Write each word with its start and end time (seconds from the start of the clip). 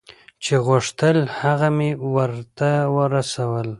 چې 0.43 0.53
غوښتل 0.67 1.17
هغه 1.39 1.69
مې 1.77 1.89
ورته 2.15 2.71
رسول. 3.15 3.67